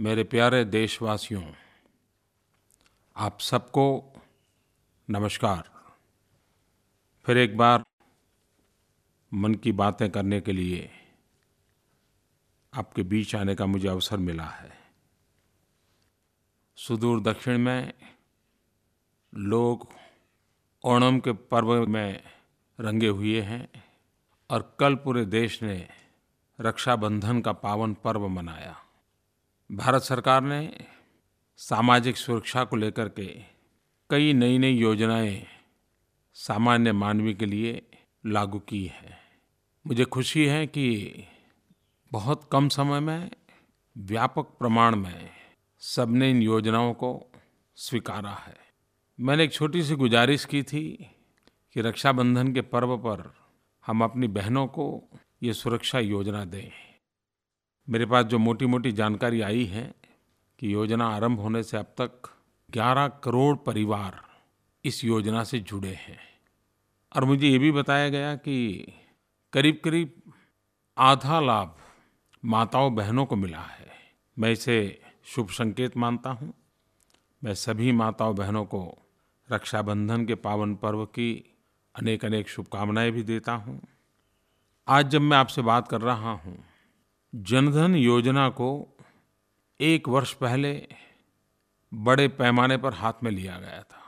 [0.00, 1.52] मेरे प्यारे देशवासियों,
[3.16, 4.12] आप सबको
[5.10, 5.70] नमस्कार।
[7.24, 7.84] फिर एक बार
[9.34, 10.90] मन की बातें करने के लिए
[12.74, 14.72] आपके बीच आने का मुझे अवसर मिला है।
[16.76, 17.92] सुदूर दक्षिण में
[19.34, 19.88] लोग
[20.84, 22.22] ओणम के पर्व में
[22.80, 23.84] रंगे हुए हैं
[24.50, 25.88] और कल पूरे देश ने
[26.60, 28.84] रक्षाबंधन का पावन पर्व मनाया।
[29.72, 30.86] भारत सरकार ने
[31.56, 33.26] सामाजिक सुरक्षा को लेकर के
[34.10, 35.46] कई नई नई योजनाएँ
[36.34, 37.82] सामान्य मानवी के लिए
[38.26, 39.18] लागू की हैं।
[39.86, 41.14] मुझे खुशी है कि
[42.12, 43.30] बहुत कम समय में,
[43.98, 45.30] व्यापक प्रमाण में
[45.78, 47.32] सबने इन योजनाओं को
[47.76, 48.56] स्वीकारा है।
[49.20, 51.10] मैंने एक छोटी सी गुजारिश की थी
[51.74, 53.34] कि रक्षाबंधन के पर्व पर
[53.86, 55.10] हम अपनी बहनों को
[55.42, 56.89] ये सुरक्षा योजना दें।
[57.88, 59.94] मेरे पास जो मोटी-मोटी जानकारी आई है
[60.58, 62.22] कि योजना आरंभ होने से अब तक
[62.70, 64.24] 11 करोड़ परिवार
[64.84, 66.18] इस योजना से जुड़े हैं।
[67.16, 68.86] और मुझे ये भी बताया गया कि
[69.52, 70.32] करीब करीब
[70.98, 71.76] आधा लाभ
[72.44, 73.88] माताओं बहनों को मिला है।
[74.38, 76.54] मैं इसे शुभ संकेत मानता हूँ।
[77.44, 78.98] मैं सभी माताओं बहनों को
[79.52, 81.56] रक्षाबंधन के पावन पर्व की
[81.94, 83.80] अनेक-अनेक शुभकामनाएँ भी देता हूँ।
[84.88, 86.69] आज जब मैं आपसे बात कर रहा हूँ
[87.34, 88.96] जनधन योजना को
[89.80, 90.88] एक वर्ष पहले
[91.94, 94.02] बड़े पैमाने पर हाथ में लिया गया था।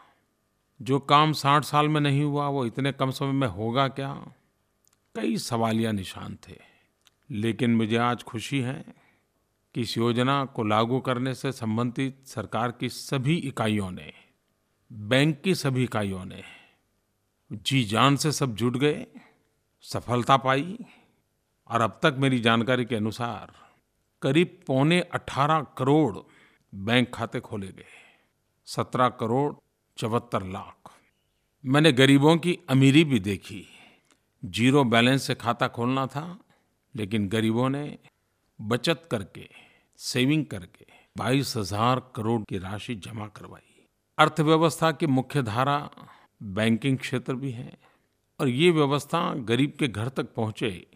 [0.83, 4.33] जो काम 60 साल में नहीं हुआ, वो इतने कम समय में होगा क्या?
[5.15, 6.59] कई सवालिया निशान थे।
[7.31, 8.84] लेकिन मुझे आज खुशी है
[9.75, 14.12] कि इस योजना को लागू करने से संबंधित सरकार की सभी इकाइयों ने,
[14.93, 16.43] बैंक की सभी इकाइयों ने,
[17.53, 19.06] जी जान से सब जुट गए,
[19.83, 20.78] सफलता पाई।
[21.73, 23.53] और अब तक मेरी जानकारी के अनुसार
[24.23, 26.19] करीब पौने 18 करोड़
[26.75, 27.84] बैंक खाते खोले गए।
[28.67, 29.53] 17 करोड़
[29.98, 30.93] चौहत्तर लाख।
[31.65, 33.65] मैंने गरीबों की अमीरी भी देखी।
[34.44, 36.38] ज़ीरो बैलेंस से खाता खोलना था,
[36.97, 37.99] लेकिन गरीबों ने
[38.61, 39.49] बचत करके,
[39.99, 43.87] सेविंग करके बाईस हज़ार करोड़ की राशि जमा करवाई।
[44.19, 45.91] अर्थव्यवस्था की मुख्य धारा
[46.43, 47.78] बैंकिंग क्षेत्र भी है,
[48.41, 50.87] और ये व्यवस्था गरीब के घर तक पहुँचे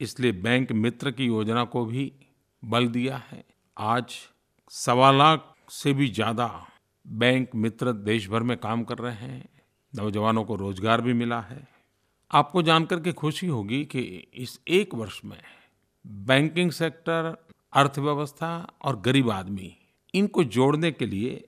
[0.00, 2.12] इसलिए बैंक मित्र की योजना को भी
[2.62, 3.44] बल दिया है।
[3.76, 4.14] आज
[4.72, 6.46] सवा लाख से भी ज़्यादा
[7.06, 9.48] बैंक मित्र देश भर में काम कर रहे हैं।
[9.92, 11.66] नौजवानों को रोज़गार भी मिला है।
[12.30, 14.00] आपको जानकर के खुशी होगी कि
[14.34, 15.40] इस एक वर्ष में
[16.04, 17.36] बैंकिंग सेक्टर,
[17.72, 18.50] अर्थव्यवस्था
[18.84, 19.74] और गरीब आदमी
[20.14, 21.44] इनको जोड़ने के लिए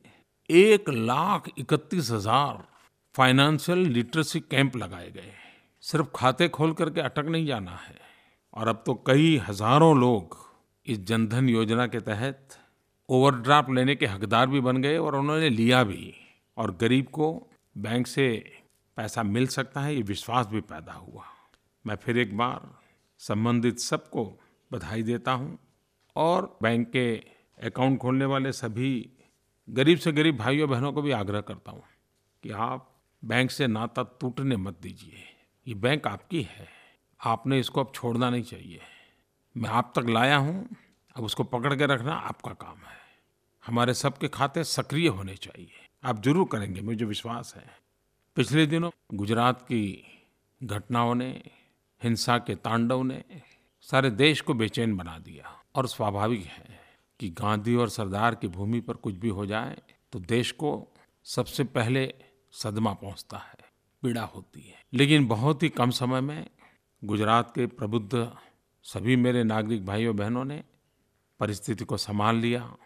[0.50, 2.66] एक लाख इकतीस हज़ार
[3.14, 5.32] फाइनेंशियल लिटरेसी कैंप लगाए गए
[5.84, 7.96] सिर्फ़ खाते खोल करके अटक नहीं जाना है।
[8.54, 10.36] और अब तो कई हज़ारों लोग
[10.86, 12.56] इस जनधन योजना के तहत
[13.08, 16.14] ओवरड्राफ्ट लेने के हकदार भी बन गए और उन्होंने लिया भी।
[16.56, 17.30] और गरीब को
[17.76, 18.28] बैंक से
[18.96, 21.24] पैसा मिल सकता है, ये विश्वास भी पैदा हुआ।
[21.84, 22.70] मैं फिर एक बार
[23.20, 24.24] संबंधित सबको
[24.70, 25.58] बधाई देता हूँ
[26.16, 27.14] और बैंक के
[27.58, 28.90] अकाउंट खोलने वाले सभी
[29.68, 31.82] गरीब से गरीब भाइयों बहनों को भी आग्रह करता हूँ
[32.42, 32.90] कि आप
[33.22, 35.24] बैंक से नाता टूटने मत दीजिए।
[35.66, 36.68] ये बैंक आपकी है।
[37.20, 38.80] आपने इसको अब छोड़ना नहीं चाहिए।
[39.56, 40.68] मैं आप तक लाया हूँ।
[41.16, 42.96] अब उसको पकड़ के रखना आपका काम है।
[43.64, 47.64] हमारे सबके खाते सक्रिय होने चाहिए। आप ज़रूर करेंगे, मुझे विश्वास है।
[48.36, 49.82] पिछले दिनों गुजरात की
[50.60, 51.30] घटनाओं ने,
[52.02, 53.22] हिंसा के तांडव ने
[53.86, 56.78] सारे देश को बेचैन बना दिया और स्वाभाविक है
[57.20, 59.76] कि गांधी और सरदार की भूमि पर कुछ भी हो जाए
[60.12, 60.70] तो देश को
[61.26, 62.12] सबसे पहले
[62.52, 63.56] सदमा पहुँचता है,
[64.02, 66.46] पीड़ा होती है। लेकिन बहुत ही कम समय में
[67.04, 68.36] गुजरात के प्रबुद्ध
[68.82, 70.64] सभी मेरे नागरिक भाइयों बहनों ने
[71.40, 72.76] परिस्थिति को संभाल लिया।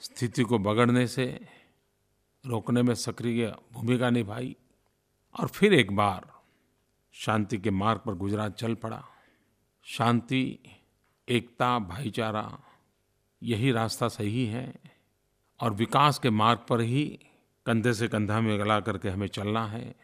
[0.00, 1.48] स्थिति को बगड़ने से,
[2.46, 4.56] रोकने में सक्रिय भूमिका निभाई
[5.40, 6.32] और फिर एक बार
[7.12, 9.04] शांति के मार्ग पर गुजरात चल पड़ा।
[9.82, 10.58] शांति,
[11.28, 12.58] एकता, भाईचारा,
[13.42, 14.74] यही रास्ता सही है
[15.60, 17.18] और विकास के मार्ग पर ही
[17.66, 19.94] कंधे से कंधा में गला करके हमें चलना है।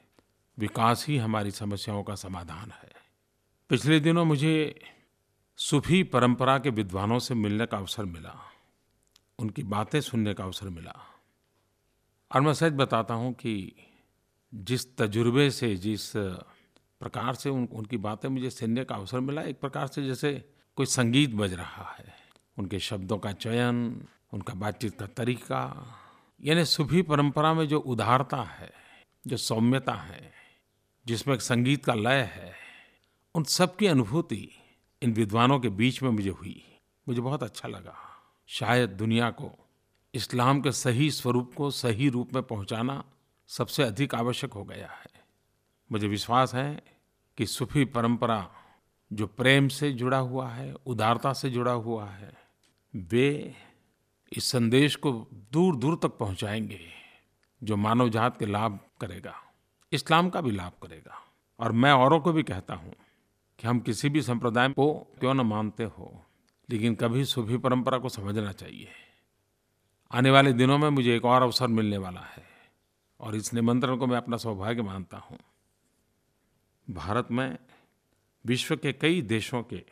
[0.59, 2.92] विकास ही हमारी समस्याओं का समाधान है।
[3.69, 4.85] पिछले दिनों मुझे
[5.57, 8.53] सूफी परंपरा के विद्वानों से मिलने का अवसर मिला।
[9.39, 11.07] उनकी बातें सुनने का अवसर मिला।
[12.35, 13.75] और मैं सच बताता हूँ कि
[14.55, 19.61] जिस तजुर्बे से, जिस प्रकार से उन, उनकी बातें मुझे सुनने का अवसर मिला, एक
[19.61, 20.45] प्रकार से जैसे
[20.77, 22.15] कोई संगीत बज रहा है।
[22.59, 25.95] उनके शब्दों का चयन, उनका बातचीत का तरीका,
[26.45, 28.73] यानी सूफी परंपरा में जो उदारता है,
[29.27, 30.33] जो सौम्यता है,
[31.07, 32.62] जिसमें एक संगीत का लय है
[33.35, 34.51] उन सब की अनुभूति
[35.03, 37.97] इन विद्वानों के बीच में मुझे हुई। मुझे बहुत अच्छा लगा।
[38.47, 39.69] शायद दुनिया को
[40.15, 43.05] इस्लाम के सही स्वरूप को सही रूप में पहुँचाना
[43.47, 45.07] सबसे अधिक आवश्यक हो गया है।
[45.93, 46.83] मुझे विश्वास है
[47.37, 48.51] कि सूफी परंपरा
[49.13, 52.33] जो प्रेम से जुड़ा हुआ है, उदारता से जुड़ा हुआ है,
[52.97, 53.55] वे
[54.33, 56.81] इस संदेश को दूर दूर तक पहुंचाएँगे
[57.63, 59.35] जो मानव जात के लाभ करेगा।
[59.93, 61.23] इस्लाम का भी लाभ करेगा।
[61.61, 62.95] और मैं औरों को भी कहता हूँ
[63.63, 66.25] कि हम किसी भी संप्रदाय को क्यों न मानते हो?
[66.69, 68.89] लेकिन कभी सूफी परंपरा को समझना चाहिए।
[70.11, 72.43] आने वाले दिनों में मुझे एक और अवसर मिलने वाला है,
[73.21, 75.39] और इस निमंत्रण को मैं अपना सौभाग्य मानता हूँ।
[76.91, 77.59] भारत में
[78.45, 79.83] विश्व के कई देशों के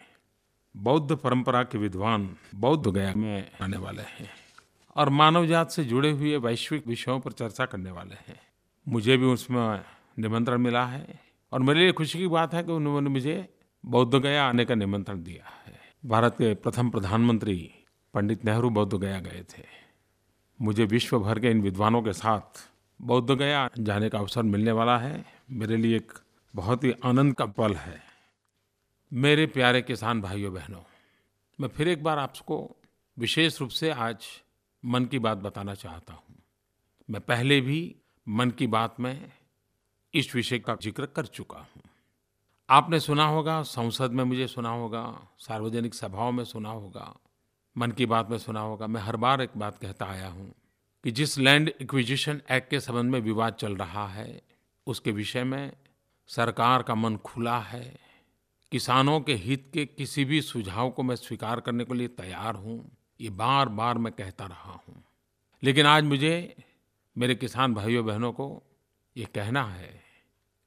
[0.74, 4.30] बौद्ध परंपरा के विद्वान बौद्ध गया में आने वाले हैं,
[4.96, 8.40] और मानव जात से जुड़े हुए वैश्विक विषयों पर चर्चा करने वाले हैं।
[8.88, 9.84] मुझे भी उसमें
[10.18, 11.20] निमंत्रण मिला है,
[11.52, 13.54] और मेरे लिए खुशी की बात है कि उन्होंने मुझे
[13.84, 17.74] बौद्ध गया आने का निमंत्रण दिया है। भारत के प्रथम प्रधानमंत्री
[18.14, 19.64] पंडित नेहरू बौद्ध गया गए थे।
[20.60, 22.68] मुझे विश्व भर के इन विद्वानों के साथ
[23.00, 26.12] बौद्ध गया जाने का अवसर मिलने वाला है। मेरे लिए एक
[26.54, 28.02] बहुत ही आनंद का पल है।
[29.12, 30.82] मेरे प्यारे किसान भाइयों, बहनों,
[31.58, 32.76] मैं फिर एक बार आपको
[33.16, 34.26] विशेष रूप से आज
[34.84, 36.36] मन की बात बताना चाहता हूँ।
[37.08, 37.96] मैं पहले भी
[38.28, 39.32] मन की बात में
[40.14, 41.89] इस विषय का ज़िक्र कर चुका हूँ।
[42.70, 47.16] आपने सुना होगा, संसद में मुझे सुना होगा, सार्वजनिक सभाओं में सुना होगा,
[47.78, 50.54] मन की बात में सुना होगा। मैं हर बार एक बात कहता आया हूँ
[51.04, 54.42] कि जिस लैंड एक्विजिशन एक्ट के संबंध में विवाद चल रहा है,
[54.86, 55.72] उसके विषय में
[56.26, 57.98] सरकार का मन खुला है।
[58.72, 62.96] किसानों के हित के किसी भी सुझाव को मैं स्वीकार करने के लिए तैयार हूँ।
[63.20, 65.04] ये बार बार मैं कहता रहा हूँ।
[65.62, 66.56] लेकिन आज मुझे
[67.18, 68.62] मेरे किसान भाइयों बहनों को
[69.16, 70.09] ये कहना है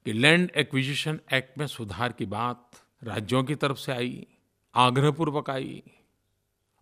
[0.06, 2.70] कि लैंड एक्विजिशन एक्ट में सुधार की बात
[3.02, 4.26] राज्यों की तरफ़ से आई,
[4.74, 5.82] आग्रहपूर्वक आई।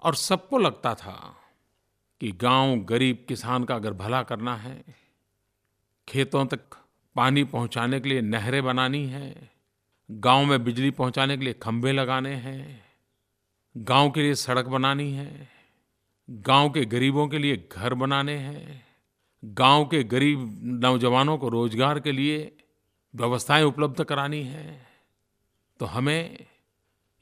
[0.03, 1.37] और सबको लगता था
[2.21, 4.83] कि गाँव गरीब किसान का अगर भला करना है,
[6.09, 6.77] खेतों तक
[7.17, 9.51] पानी पहुँचाने के लिए नहरें बनानी है,
[10.11, 12.85] गाँव में बिजली पहुँचाने के लिए खंभे लगाने हैं,
[13.77, 15.49] गाँव के लिए सड़क बनानी है,
[16.29, 18.85] गाँव के गरीबों के लिए घर बनाने हैं,
[19.45, 22.57] गाँव के गरीब नौजवानों को रोज़गार के लिए
[23.15, 24.87] व्यवस्थाएँ उपलब्ध करानी है
[25.81, 26.47] तो हमें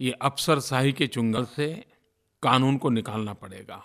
[0.01, 1.85] ये अफसरशाही के चुंगल से
[2.43, 3.83] कानून को निकालना पड़ेगा।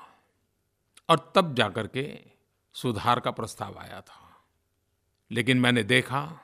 [1.10, 2.20] और तब जाकर के
[2.74, 4.46] सुधार का प्रस्ताव आया था।
[5.32, 6.40] लेकिन मैंने देखा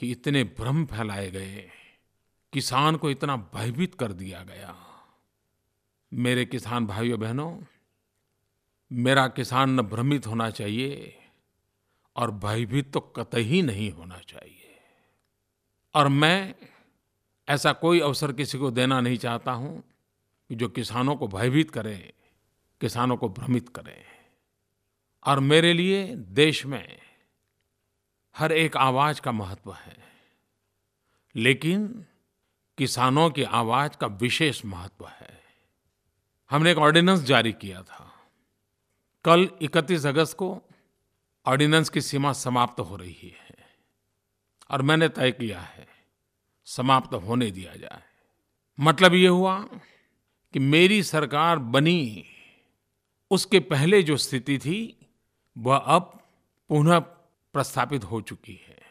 [0.00, 1.70] कि इतने भ्रम फैलाए गए,
[2.52, 4.76] किसान को इतना भयभीत कर दिया गया।
[6.14, 7.58] मेरे किसान भाइयों बहनों,
[8.92, 11.17] मेरा किसान न भ्रमित होना चाहिए
[12.18, 14.80] और भयभीत तो कतई नहीं होना चाहिए।
[15.94, 16.54] और मैं
[17.48, 19.84] ऐसा कोई अवसर किसी को देना नहीं चाहता हूँ
[20.48, 22.14] कि जो किसानों को भयभीत करे,
[22.80, 24.04] किसानों को भ्रमित करे।
[25.26, 26.98] और मेरे लिए देश में
[28.36, 29.96] हर एक आवाज़ का महत्व है,
[31.36, 32.06] लेकिन
[32.78, 35.42] किसानों की आवाज़ का विशेष महत्व है।
[36.50, 38.12] हमने एक ऑर्डिनेंस जारी किया था।
[39.24, 40.62] कल 31 अगस्त को
[41.48, 43.56] ऑर्डिनेंस की सीमा समाप्त हो रही है
[44.70, 45.88] और मैंने तय किया है,
[46.64, 48.02] समाप्त होने दिया जाए।
[48.80, 49.60] मतलब ये हुआ
[50.52, 52.24] कि मेरी सरकार बनी,
[53.30, 55.06] उसके पहले जो स्थिति थी,
[55.58, 56.28] वह अब
[56.68, 56.98] पुनः
[57.52, 58.82] प्रस्थापित हो चुकी है।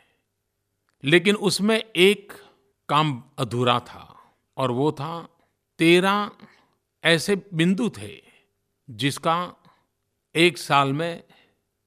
[1.03, 2.33] लेकिन उसमें एक
[2.89, 5.29] काम अधूरा था और वो था,
[5.77, 6.31] तेरह
[7.03, 8.23] ऐसे बिंदु थे
[8.89, 9.55] जिसका
[10.35, 11.26] एक साल में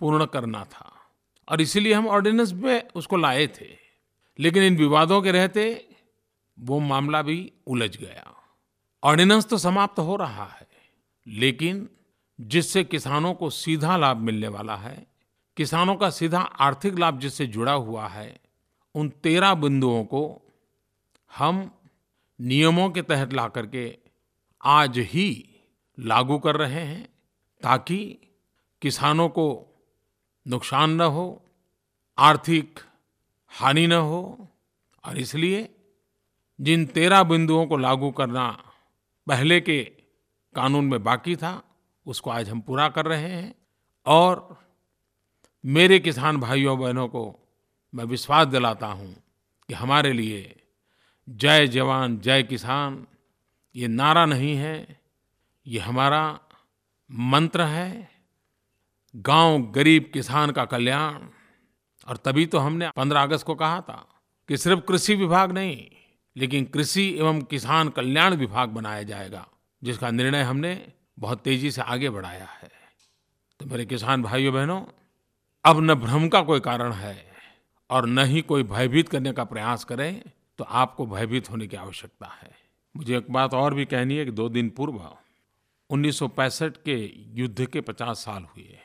[0.01, 0.93] पूर्ण करना था
[1.49, 3.79] और इसीलिए हम ऑर्डिनेंस में उसको लाए थे।
[4.39, 5.89] लेकिन इन विवादों के रहते
[6.59, 8.35] वो मामला भी उलझ गया।
[9.03, 10.69] ऑर्डिनेंस तो समाप्त हो रहा है,
[11.27, 11.89] लेकिन
[12.41, 15.07] जिससे किसानों को सीधा लाभ मिलने वाला है,
[15.57, 18.41] किसानों का सीधा आर्थिक लाभ जिससे जुड़ा हुआ है,
[18.95, 20.43] उन तेरह बिंदुओं को
[21.37, 21.71] हम
[22.41, 23.99] नियमों के तहत ला करके
[24.65, 25.49] आज ही
[25.99, 27.09] लागू कर रहे हैं
[27.63, 28.19] ताकि
[28.83, 29.70] किसानों को
[30.51, 31.43] नुकसान न हो,
[32.19, 32.81] आर्थिक
[33.49, 34.49] हानि न हो,
[35.05, 35.75] और इसलिए
[36.61, 38.65] जिन तेरह बिंदुओं को लागू करना
[39.27, 39.85] पहले के
[40.55, 41.63] कानून में बाकी था,
[42.07, 43.55] उसको आज हम पूरा कर रहे हैं।
[44.07, 44.61] और
[45.65, 47.49] मेरे किसान भाइयों बहनों को
[47.95, 49.15] मैं विश्वास दिलाता हूँ
[49.69, 50.63] कि हमारे लिए
[51.29, 53.07] जय जवान, जय किसान,
[53.77, 55.01] ये नारा नहीं है,
[55.67, 56.41] ये हमारा
[57.11, 58.20] मंत्र है।
[59.15, 61.29] गाँव गरीब किसान का कल्याण।
[62.09, 64.07] और तभी तो हमने 15 अगस्त को कहा था
[64.49, 65.87] कि सिर्फ़ कृषि विभाग नहीं,
[66.37, 69.47] लेकिन कृषि एवं किसान कल्याण विभाग बनाया जाएगा,
[69.83, 72.71] जिसका निर्णय हमने बहुत तेज़ी से आगे बढ़ाया है।
[73.61, 74.81] तो मेरे किसान भाइयों बहनों,
[75.65, 77.17] अब न भ्रम का कोई कारण है
[77.91, 80.23] और न ही कोई भयभीत करने का प्रयास करें
[80.59, 82.51] तो आपको भयभीत होने की आवश्यकता है।
[82.95, 85.01] मुझे एक बात और भी कहनी है कि दो दिन पूर्व
[85.91, 86.97] 1965 के
[87.41, 88.80] युद्ध के 50 साल हुए।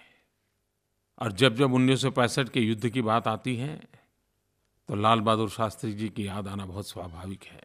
[1.20, 3.76] और जब जब 1965 के युद्ध की बात आती है
[4.90, 7.64] तो लाल बहादुर शास्त्री जी की याद आना बहुत स्वाभाविक है।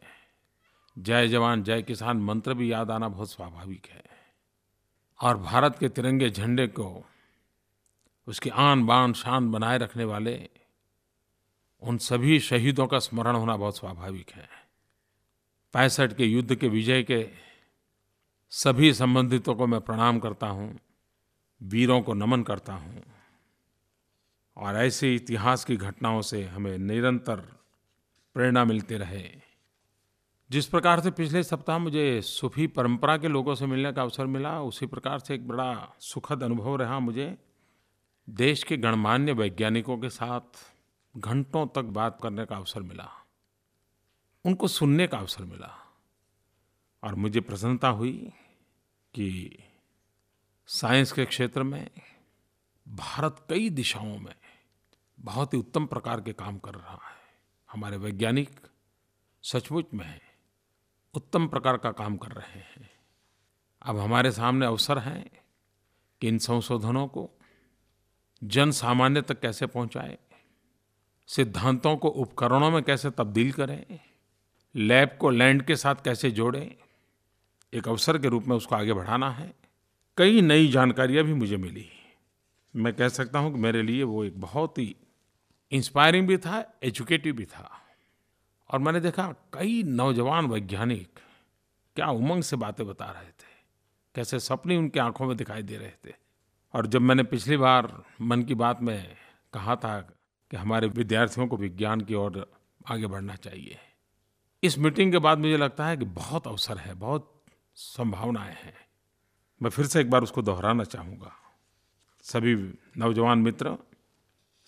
[0.97, 4.03] जय जवान, जय किसान मंत्र भी याद आना बहुत स्वाभाविक है।
[5.19, 7.05] और भारत के तिरंगे झंडे को
[8.27, 10.49] उसकी आन बान शान बनाए रखने वाले
[11.81, 14.47] उन सभी शहीदों का स्मरण होना बहुत स्वाभाविक है।
[15.73, 17.25] पैंसठ के युद्ध के विजय के
[18.51, 20.79] सभी संबंधितों को मैं प्रणाम करता हूँ,
[21.61, 23.03] वीरों को नमन करता हूँ।
[24.57, 27.35] और ऐसे इतिहास की घटनाओं से हमें निरंतर
[28.33, 29.41] प्रेरणा मिलती रहे।
[30.51, 34.61] जिस प्रकार से पिछले सप्ताह मुझे सूफी परंपरा के लोगों से मिलने का अवसर मिला,
[34.61, 37.37] उसी प्रकार से एक बड़ा सुखद अनुभव रहा मुझे।
[38.29, 40.75] देश के गणमान्य वैज्ञानिकों के साथ
[41.17, 43.27] घंटों तक बात करने का अवसर मिला।
[44.45, 45.87] उनको सुनने का अवसर मिला।
[47.03, 48.31] और मुझे प्रसन्नता हुई
[49.13, 49.57] कि
[50.67, 51.89] साइंस के क्षेत्र में
[52.87, 54.35] भारत कई दिशाओं में
[55.21, 57.19] बहुत ही उत्तम प्रकार के काम कर रहा है।
[57.69, 58.59] हमारे वैज्ञानिक
[59.43, 60.19] सचमुच में
[61.13, 62.89] उत्तम प्रकार का काम कर रहे हैं।
[63.81, 65.31] अब हमारे सामने अवसर है
[66.21, 67.29] कि इन संशोधनों को
[68.43, 70.17] जन सामान्य तक कैसे पहुँचाए,
[71.29, 73.99] सिद्धांतों को उपकरणों में कैसे तब्दील करें,
[74.75, 76.75] लैब को लैंड के साथ कैसे जोड़ें,
[77.73, 79.53] एक अवसर के रूप में उसको आगे बढ़ाना है,
[80.17, 81.89] कई नई जानकारियाँ भी मुझे मिली।
[82.75, 84.95] मैं कह सकता हूँ कि मेरे लिए वो एक बहुत ही
[85.71, 87.69] इंस्पायरिंग भी था, एजुकेटिव भी था।
[88.69, 91.19] और मैंने देखा कई नौजवान वैज्ञानिक
[91.95, 93.49] क्या उमंग से बातें बता रहे थे,
[94.15, 96.13] कैसे सपने उनकी आँखों में दिखाई दे रहे थे।
[96.73, 99.15] और जब मैंने पिछली बार मन की बात में
[99.53, 99.99] कहा था
[100.51, 102.45] कि हमारे विद्यार्थियों को विज्ञान की ओर
[102.87, 103.77] आगे बढ़ना चाहिए,
[104.63, 107.43] इस मीटिंग के बाद मुझे लगता है कि बहुत अवसर है, बहुत
[107.75, 108.75] संभावनाएँ हैं।
[109.61, 111.31] मैं फिर से एक बार उसको दोहराना चाहूँगा।
[112.25, 112.55] सभी
[112.97, 113.77] नौजवान मित्र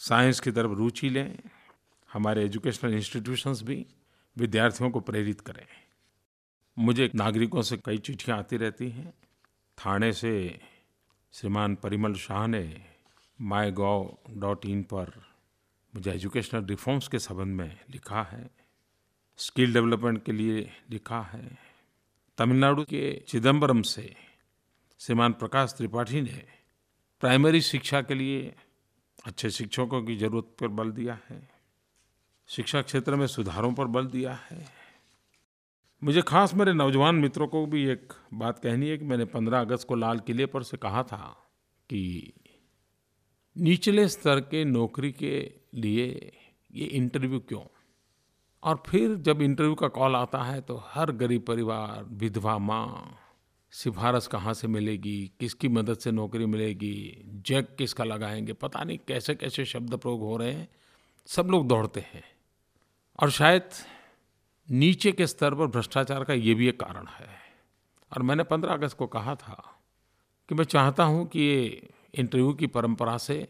[0.04, 1.40] साइंस की तरफ़ रुचि लें,
[2.14, 3.86] हमारे एजुकेशनल इंस्टीट्यूशंस भी
[4.38, 5.68] विद्यार्थियों को प्रेरित करें।
[6.78, 9.14] मुझे नागरिकों से कई चिट्ठियाँ आती रहती हैं।
[9.78, 10.60] थाने से
[11.34, 12.86] श्रीमान परिमल शाह ने
[13.42, 15.12] माई गॉव डॉट इन पर
[15.96, 18.50] मुझे एजुकेशनल रिफॉर्म्स के संबंध में लिखा है,
[19.38, 21.58] स्किल डेवलपमेंट के लिए लिखा है।
[22.38, 24.16] तमिलनाडु के चिदम्बरम से
[25.00, 26.44] श्रीमान प्रकाश त्रिपाठी ने
[27.20, 28.56] प्राइमरी शिक्षा के लिए
[29.24, 31.50] अच्छे शिक्षकों की ज़रूरत पर बल दिया है।
[32.48, 34.66] शिक्षा क्षेत्र में सुधारों पर बल दिया है।
[36.04, 39.88] मुझे खास मेरे नौजवान मित्रों को भी एक बात कहनी है कि मैंने 15 अगस्त
[39.88, 41.52] को लाल किले पर से कहा था
[41.90, 42.34] कि
[43.58, 46.34] निचले स्तर के नौकरी के लिए
[46.74, 47.64] ये इंटरव्यू क्यों?
[48.64, 53.18] और फिर जब इंटरव्यू का कॉल आता है तो हर गरीब परिवार, विधवा माँ
[53.74, 55.32] सिफारश कहाँ से मिलेगी?
[55.40, 57.22] किसकी मदद से नौकरी मिलेगी?
[57.26, 58.54] जैक किसका लगाएँगे?
[58.54, 60.70] पता नहीं कैसे कैसे शब्द प्रयोग हो रहे हैं।
[61.26, 62.24] सब लोग दौड़ते हैं।
[63.20, 63.70] और शायद
[64.72, 67.30] नीचे के स्तर पर भ्रष्टाचार का ये भी एक कारण है।
[68.16, 69.82] और मैंने पंद्रह अगस्त को कहा था
[70.50, 73.48] कि मैं चाहता हूँ कि ये इंटरव्यू की परंपरा से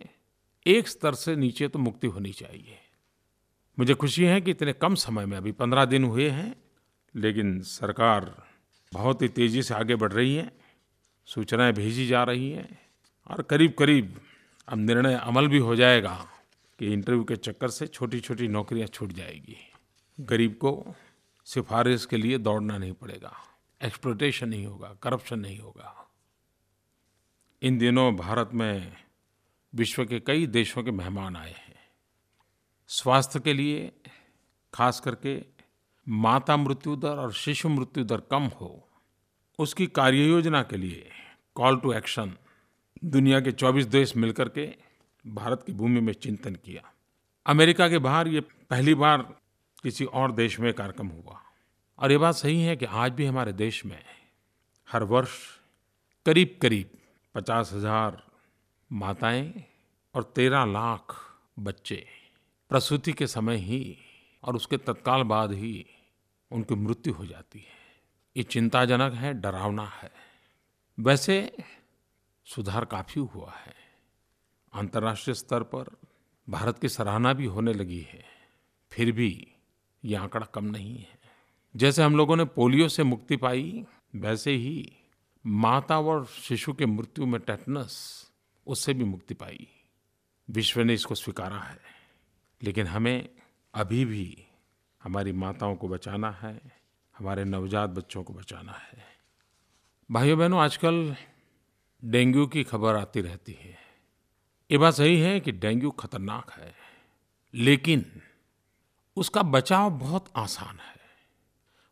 [0.68, 2.80] एक स्तर से नीचे तो मुक्ति होनी चाहिए।
[3.80, 6.56] मुझे खुशी है कि इतने कम समय में अभी पंद्रह दिन हुए हैं,
[7.16, 8.53] लेकिन सरकार
[8.94, 10.52] बहुत ही तेज़ी से आगे बढ़ रही है,
[11.26, 12.80] सूचनाएँ भेजी जा रही हैं
[13.28, 14.22] और करीब करीब
[14.68, 16.28] अब निर्णय अमल भी हो जाएगा
[16.80, 19.58] कि इंटरव्यू के चक्कर से छोटी छोटी नौकरियाँ छूट जाएगी।
[20.20, 20.96] गरीब को
[21.46, 23.34] सिफारिश के लिए दौड़ना नहीं पड़ेगा
[23.82, 26.10] एक्सप्लोटेशन नहीं होगा, करप्शन नहीं होगा।
[27.62, 28.92] इन दिनों भारत में
[29.76, 31.80] विश्व के कई देशों के मेहमान आए हैं।
[32.88, 33.92] स्वास्थ्य के लिए
[34.74, 35.53] खास करके
[36.08, 38.88] माता मृत्यु दर और शिशु मृत्यु दर कम हो,
[39.60, 41.10] उसकी कार्य योजना के लिए
[41.56, 42.34] कॉल टू एक्शन
[43.06, 44.66] दुनिया के 24 देश मिलकर के
[45.26, 46.92] भारत की भूमि में चिंतन किया।
[47.46, 49.22] अमेरिका के बाहर ये पहली बार
[49.84, 51.40] किसी और देश में कार्यक्रम हुआ।
[52.00, 54.02] और ये बात सही है कि आज भी हमारे देश में
[54.88, 55.38] हर वर्ष
[56.26, 56.90] करीब करीब
[57.36, 58.22] पचास हज़ार
[58.92, 59.52] माताएँ
[60.16, 61.16] और तेरह लाख
[61.60, 62.06] बच्चे
[62.72, 63.98] प्रसूति के समय ही
[64.44, 65.86] और उसके तत्काल बाद ही
[66.54, 68.02] उनकी मृत्यु हो जाती है।
[68.38, 70.12] ये चिंताजनक है, डरावना है।
[71.00, 71.58] वैसे
[72.46, 73.74] सुधार काफ़ी हुआ है।
[74.74, 75.98] अंतर्राष्ट्रीय स्तर पर
[76.50, 78.26] भारत की सराहना भी होने लगी है।
[78.92, 79.48] फिर भी
[80.06, 81.20] ये आंकड़ा कम नहीं है।
[81.76, 84.94] जैसे हम लोगों ने पोलियो से मुक्ति पाई, वैसे ही
[85.46, 88.24] माता और शिशु के मृत्यु में टेटनस
[88.68, 89.68] उससे भी मुक्ति पाई।
[90.50, 91.80] विश्व ने इसको स्वीकारा है।
[92.64, 93.30] लेकिन हमें
[93.74, 94.43] अभी भी
[95.04, 96.62] हमारी माताओं को बचाना है,
[97.18, 99.06] हमारे नवजात बच्चों को बचाना है।
[100.12, 101.16] भाइयों बहनों, आजकल
[102.06, 103.78] डेंगू की खबर आती रहती है।
[104.72, 106.76] ये बात सही है कि डेंगू खतरनाक है,
[107.54, 108.06] लेकिन
[109.18, 110.96] उसका बचाव बहुत आसान है।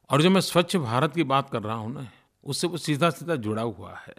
[0.09, 2.07] और जो मैं स्वच्छ भारत की बात कर रहा हूँ ना,
[2.43, 4.15] उससे वो सीधा सीधा जुड़ा हुआ है।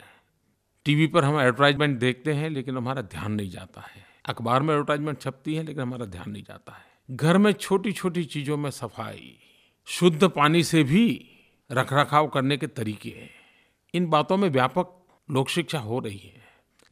[0.85, 5.21] टीवी पर हम एडवर्टाइजमेंट देखते हैं, लेकिन हमारा ध्यान नहीं जाता है। अखबार में एडवर्टाइजमेंट
[5.21, 9.35] छपती है, लेकिन हमारा ध्यान नहीं जाता है। घर में छोटी छोटी चीज़ों में सफ़ाई,
[9.89, 11.05] शुद्ध पानी से भी
[11.71, 13.15] रख रखाव करने के तरीके
[13.95, 14.95] इन बातों में व्यापक
[15.29, 16.43] लोक शिक्षा हो रही है,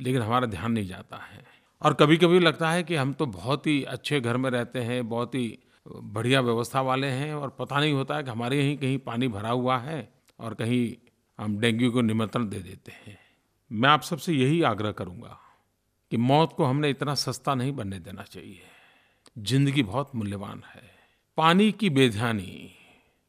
[0.01, 1.43] लेकिन हमारा ध्यान नहीं जाता है।
[1.83, 5.09] और कभी कभी लगता है कि हम तो बहुत ही अच्छे घर में रहते हैं,
[5.09, 5.59] बहुत ही
[5.89, 9.51] बढ़िया व्यवस्था वाले हैं और पता नहीं होता है कि हमारे यहीं कहीं पानी भरा
[9.51, 10.95] हुआ है और कहीं
[11.39, 13.19] हम डेंगू को निमंत्रण दे देते हैं।
[13.71, 15.39] मैं आप सबसे यही आग्रह करूँगा
[16.13, 18.63] कि मौत को हमने इतना सस्ता नहीं बनने देना चाहिए।
[19.37, 20.83] ज़िंदगी बहुत मूल्यवान है।
[21.39, 22.71] पानी की बेध्यानी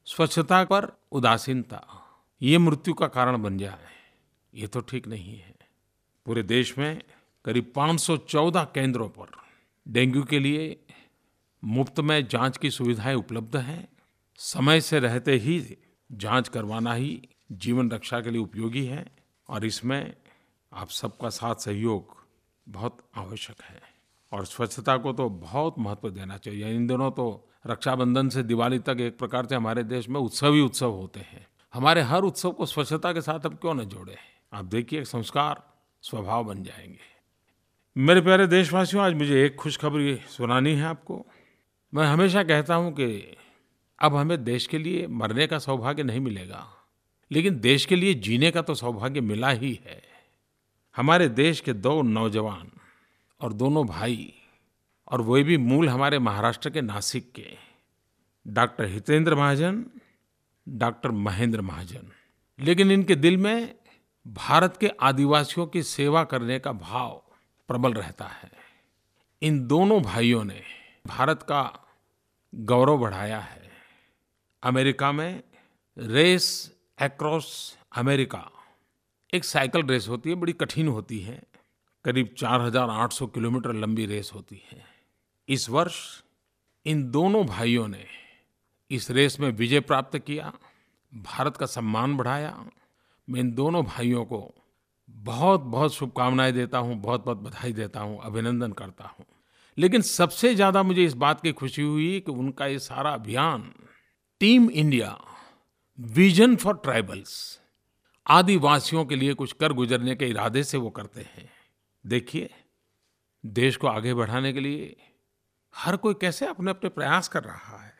[0.07, 1.81] स्वच्छता पर उदासीनता,
[2.41, 3.89] ये मृत्यु का कारण बन जाए,
[4.53, 5.55] ये तो ठीक नहीं है।
[6.25, 7.01] पूरे देश में
[7.45, 9.31] करीब 514 केंद्रों पर
[9.87, 10.77] डेंगू के लिए
[11.63, 13.87] मुफ़्त में जाँच की सुविधाएँ उपलब्ध हैं।
[14.39, 15.77] समय से रहते ही
[16.09, 19.05] जाँच करवाना ही जीवन रक्षा के लिए उपयोगी है
[19.49, 20.13] और इसमें
[20.71, 22.17] आप सबका साथ सहयोग
[22.67, 23.90] बहुत आवश्यक है।
[24.31, 28.97] और स्वच्छता को तो बहुत महत्व देना चाहिए। इन दिनों तो रक्षाबंधन से दिवाली तक
[28.99, 32.65] एक प्रकार से हमारे देश में उत्सव ही उत्सव होते हैं। हमारे हर उत्सव को
[32.65, 34.15] स्वच्छता के साथ अब क्यों न जोड़े?
[34.53, 35.63] आप देखिए संस्कार,
[36.03, 37.09] स्वभाव बन जाएँगे।
[37.95, 41.25] मेरे प्यारे देशवासियों, आज मुझे एक खुशखबरी सुनानी है आपको।
[41.93, 43.37] मैं हमेशा कहता हूँ कि
[43.99, 46.65] अब हमें देश के लिए मरने का सौभाग्य नहीं मिलेगा,
[47.31, 50.01] लेकिन देश के लिए जीने का तो सौभाग्य मिला ही है।
[50.95, 52.71] हमारे देश के दो नौजवान
[53.41, 54.33] और दोनों भाई
[55.11, 57.57] और वही भी मूल हमारे महाराष्ट्र के नासिक के।
[58.47, 59.85] Doctor Hitendra Mahajan,
[60.69, 62.11] doctor Mahendra Mahajan.
[62.59, 63.75] लेकिन इनके दिल में
[64.27, 67.23] भारत के आदिवासियों की सेवा करने का भाव
[67.67, 68.51] प्रबल रहता है।
[69.41, 70.61] इन दोनों भाइयों ने
[71.07, 71.87] भारत का
[72.55, 73.71] गौरव बढ़ाया है।
[74.63, 75.43] अमेरिका में
[75.97, 78.51] रेस एक्रॉस अमेरिका।
[79.33, 81.43] एक साइकिल रेस होती है, बड़ी कठिन होती है।
[82.05, 84.83] करीब 4,800 किलोमीटर लंबी रेस होती है।
[85.49, 86.23] इस वर्ष
[86.85, 88.05] इन दोनों भाइयों ने
[88.91, 90.53] इस रेस में विजय प्राप्त किया
[91.15, 92.65] भारत का सम्मान बढ़ाया।
[93.29, 94.53] मैं इन दोनों भाइयों को
[95.09, 99.25] बहुत बहुत शुभकामनाएँ देता हूँ बहुत बहुत बधाई देता हूँ अभिनंदन करता हूँ।
[99.77, 103.71] लेकिन सबसे ज़्यादा मुझे इस बात की खुशी हुई कि उनका ये सारा अभियान
[104.39, 105.17] team India
[105.99, 107.59] vision for tribals
[108.25, 111.49] आदिवासियों के लिए कुछ कर गुजरने के इरादे से वो करते हैं।
[112.05, 112.49] देखिए,
[113.45, 114.95] देश को आगे बढ़ाने के लिए
[115.75, 117.93] हर कोई कैसे अपने अपने प्रयास कर रहा है?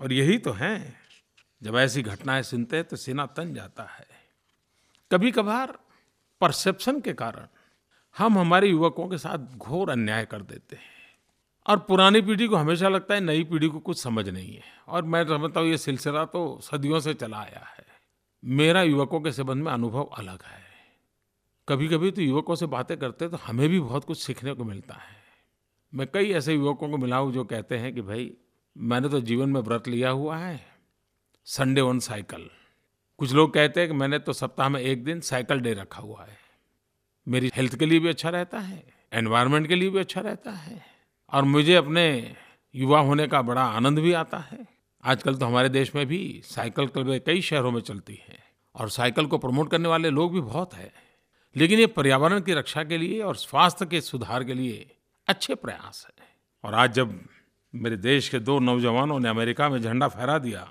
[0.00, 0.94] और यही तो है।
[1.62, 4.06] जब ऐसी घटनाएँ सुनते हैं तो सीना तन जाता है।
[5.12, 5.78] कभी कभार
[6.40, 7.46] परसेप्शन के कारण
[8.18, 10.98] हम हमारे युवकों के साथ घोर अन्याय कर देते हैं।
[11.66, 15.02] और पुरानी पीढ़ी को हमेशा लगता है नई पीढ़ी को कुछ समझ नहीं है। और
[15.02, 17.86] मैं समझता हूँ ये सिलसिला तो सदियों से चला आया है।
[18.44, 20.67] मेरा युवकों के संबंध में अनुभव अलग है।
[21.68, 24.94] कभी कभी तो युवकों से बातें करते तो हमें भी बहुत कुछ सीखने को मिलता
[24.94, 25.16] है।
[25.92, 28.30] मैं कई ऐसे युवकों को मिला हूँ जो कहते हैं कि भाई,
[28.76, 30.60] मैंने तो जीवन में व्रत लिया हुआ है
[31.46, 32.48] संडे ऑन साइकिल
[33.18, 36.24] कुछ लोग कहते हैं कि मैंने तो सप्ताह में एक दिन साइकिल डे रखा हुआ
[36.24, 36.36] है।
[37.26, 40.80] मेरी हेल्थ के लिए भी अच्छा रहता है एनवायरनमेंट के लिए भी अच्छा रहता है,
[41.32, 42.34] और मुझे अपने
[42.74, 44.66] युवा होने का बड़ा आनंद भी आता है।
[45.04, 48.38] आजकल तो हमारे देश में भी साइकिल क्लबें कई शहरों में चलती हैं,
[48.74, 50.92] और साइकिल को प्रमोट करने वाले लोग भी बहुत हैं।
[51.58, 54.96] लेकिन ये पर्यावरण की रक्षा के लिए और स्वास्थ्य के सुधार के लिए
[55.28, 56.26] अच्छे प्रयास है।
[56.64, 57.18] और आज जब
[57.74, 60.68] मेरे देश के दो नौजवानों ने अमेरिका में झंडा फहरा दिया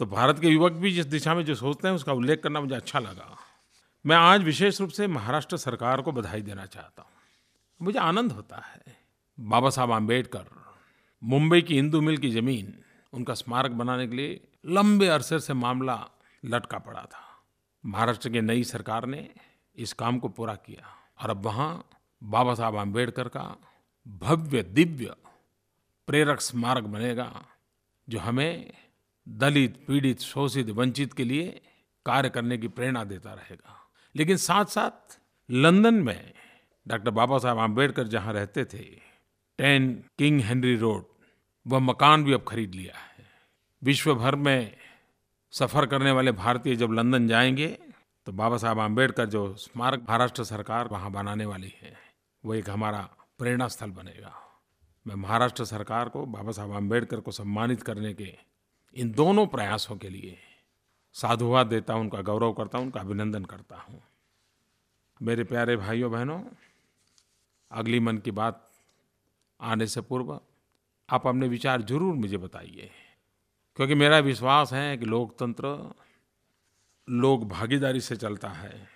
[0.00, 2.74] तो भारत के युवक भी जिस दिशा में जो सोचते हैं, उसका उल्लेख करना मुझे
[2.74, 3.36] अच्छा लगा।
[4.04, 7.10] मैं आज विशेष रूप से महाराष्ट्र सरकार को बधाई देना चाहता हूँ।
[7.80, 8.96] मुझे आनंद होता है।
[9.38, 10.46] बाबा साहब आम्बेडकर
[11.22, 12.72] मुंबई की इंदू मिल की ज़मीन,
[13.12, 15.98] उनका स्मारक बनाने के लिए लंबे अरसे से मामला
[16.44, 17.22] लटका पड़ा था।
[17.84, 19.28] महाराष्ट्र की नई सरकार ने
[19.76, 21.88] इस काम को पूरा किया। और अब वहाँ
[22.22, 23.56] बाबा साहब आम्बेडकर का
[24.08, 25.14] भव्य, दिव्य
[26.06, 27.46] प्रेरक स्मारक बनेगा,
[28.08, 28.72] जो हमें
[29.28, 31.62] दलित, पीड़ित, शोषित, वंचित के लिए
[32.06, 36.32] कार्य करने की प्रेरणा देता रहेगा। लेकिन साथ साथ लंदन में
[36.88, 38.84] डॉक्टर बाबा साहब आम्बेडकर जहाँ रहते थे,
[39.58, 41.04] टेन किंग हेनरी रोड,
[41.66, 43.26] वह मकान भी अब खरीद लिया है।
[43.82, 44.76] विश्व भर में
[45.52, 47.78] सफ़र करने वाले भारतीय जब लंदन जाएँगे
[48.26, 51.92] तो बाबा साहब आम्बेडकर जो स्मारक महाराष्ट्र सरकार वहाँ बनाने वाली है,
[52.44, 53.00] वो एक हमारा
[53.38, 54.32] प्रेरणा स्थल बनेगा।
[55.06, 58.32] मैं महाराष्ट्र सरकार को, बाबा साहब आम्बेडकर को सम्मानित करने के
[58.96, 60.36] इन दोनों प्रयासों के लिए
[61.16, 64.00] साधुवाद देता हूँ, उनका गौरव करता हूँ, उनका अभिनंदन करता हूँ।
[65.20, 66.40] मेरे प्यारे भाइयों, बहनों,
[67.70, 68.66] अगली मन की बात
[69.60, 70.38] आने से पूर्व
[71.08, 72.90] आप अपने विचार ज़रूर मुझे बताइए,
[73.78, 75.68] क्योंकि मेरा विश्वास है कि लोकतंत्र
[77.08, 78.88] लोग भागीदारी से चलता है,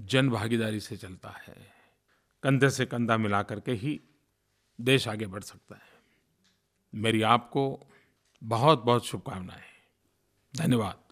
[0.00, 1.56] जन भागीदारी से चलता है।
[2.42, 4.00] कंधे से कंधा मिला करके ही
[4.80, 6.02] देश आगे बढ़ सकता है।
[6.94, 7.86] मेरी आपको
[8.42, 9.68] बहुत बहुत शुभकामनाएँ।
[10.56, 11.07] धन्यवाद।